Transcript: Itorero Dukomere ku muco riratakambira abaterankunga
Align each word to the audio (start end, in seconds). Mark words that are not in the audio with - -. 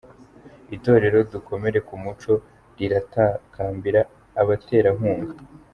Itorero 0.75 1.19
Dukomere 1.33 1.77
ku 1.87 1.93
muco 2.03 2.33
riratakambira 2.77 4.01
abaterankunga 4.41 5.33